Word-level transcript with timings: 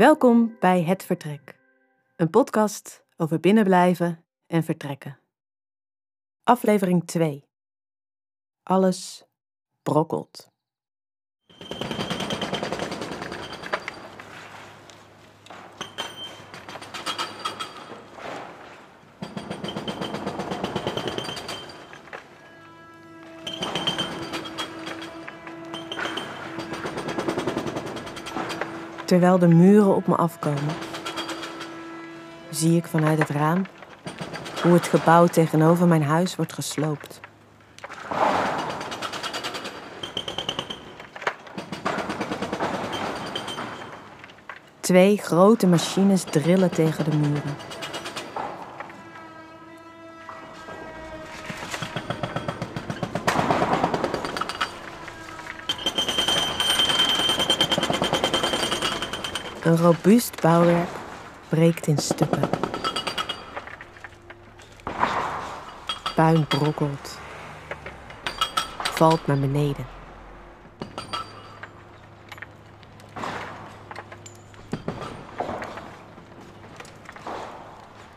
Welkom 0.00 0.56
bij 0.60 0.82
Het 0.82 1.04
Vertrek, 1.04 1.58
een 2.16 2.30
podcast 2.30 3.04
over 3.16 3.40
binnenblijven 3.40 4.24
en 4.46 4.62
vertrekken. 4.62 5.18
Aflevering 6.42 7.06
2. 7.06 7.44
Alles 8.62 9.24
brokkelt. 9.82 10.52
Terwijl 29.10 29.38
de 29.38 29.48
muren 29.48 29.94
op 29.94 30.06
me 30.06 30.16
afkomen, 30.16 30.74
zie 32.50 32.76
ik 32.76 32.86
vanuit 32.86 33.18
het 33.18 33.28
raam 33.28 33.66
hoe 34.62 34.72
het 34.72 34.86
gebouw 34.86 35.26
tegenover 35.26 35.86
mijn 35.86 36.02
huis 36.02 36.36
wordt 36.36 36.52
gesloopt. 36.52 37.20
Twee 44.80 45.16
grote 45.16 45.66
machines 45.66 46.22
drillen 46.22 46.70
tegen 46.70 47.10
de 47.10 47.16
muren. 47.16 47.79
Een 59.62 59.76
robuust 59.76 60.40
bouwwerk 60.40 60.88
breekt 61.48 61.86
in 61.86 61.98
stukken. 61.98 62.48
Puin 66.14 66.46
brokkelt, 66.46 67.18
valt 68.82 69.26
naar 69.26 69.38
beneden. 69.38 69.86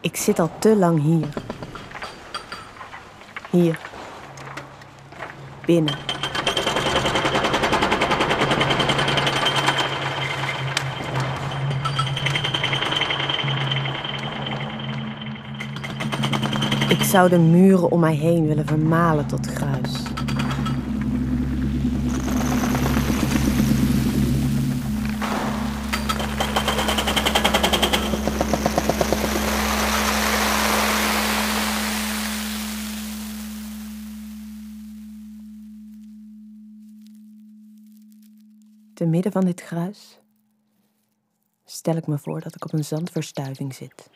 Ik 0.00 0.16
zit 0.16 0.38
al 0.38 0.50
te 0.58 0.76
lang 0.76 1.02
hier. 1.02 1.28
Hier. 3.50 3.78
Binnen. 5.66 6.11
Ik 16.92 17.02
zou 17.02 17.28
de 17.28 17.38
muren 17.38 17.90
om 17.90 18.00
mij 18.00 18.14
heen 18.14 18.46
willen 18.46 18.66
vermalen 18.66 19.26
tot 19.26 19.46
gruis. 19.46 20.02
Te 38.94 39.06
midden 39.06 39.32
van 39.32 39.44
dit 39.44 39.60
gruis 39.60 40.20
stel 41.64 41.96
ik 41.96 42.06
me 42.06 42.18
voor 42.18 42.40
dat 42.40 42.54
ik 42.54 42.64
op 42.64 42.72
een 42.72 42.84
zandverstuiving 42.84 43.74
zit. 43.74 44.10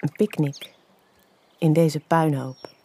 Een 0.00 0.12
picknick 0.16 0.72
in 1.58 1.72
deze 1.72 2.00
puinhoop. 2.00 2.79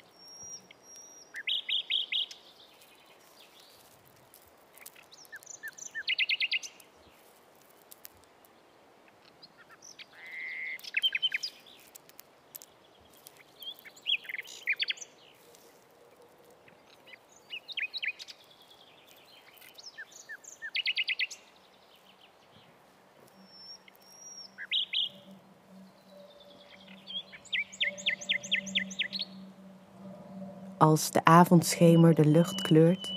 Als 30.85 31.11
de 31.11 31.23
avondschemer 31.23 32.15
de 32.15 32.25
lucht 32.25 32.61
kleurt, 32.61 33.13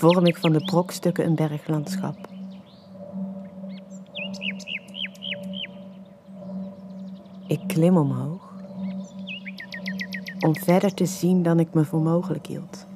vorm 0.00 0.26
ik 0.26 0.36
van 0.36 0.52
de 0.52 0.64
brokstukken 0.64 1.24
een 1.24 1.34
berglandschap. 1.34 2.16
Ik 7.46 7.60
klim 7.66 7.96
omhoog 7.96 8.52
om 10.40 10.56
verder 10.56 10.94
te 10.94 11.06
zien 11.06 11.42
dan 11.42 11.60
ik 11.60 11.74
me 11.74 11.84
voor 11.84 12.00
mogelijk 12.00 12.46
hield. 12.46 12.86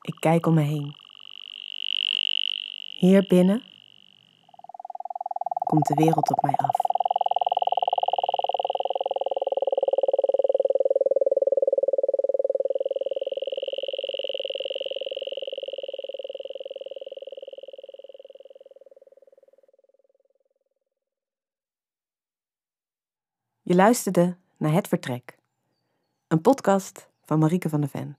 Ik 0.00 0.16
kijk 0.18 0.46
om 0.46 0.54
me 0.54 0.62
heen. 0.62 0.94
Hier 2.98 3.24
binnen 3.28 3.62
komt 5.70 5.86
de 5.86 5.94
wereld 5.94 6.30
op 6.30 6.42
mij 6.42 6.56
af. 6.56 6.76
Je 23.62 23.74
luisterde 23.74 24.36
naar 24.56 24.72
Het 24.72 24.88
Vertrek, 24.88 25.38
een 26.28 26.40
podcast 26.40 27.08
van 27.24 27.38
Marieke 27.38 27.68
van 27.68 27.80
der 27.80 27.90
Ven. 27.90 28.18